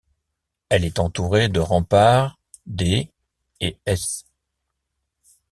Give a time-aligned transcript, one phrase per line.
[0.69, 3.11] Elle est entourée de remparts des
[3.59, 4.25] et s.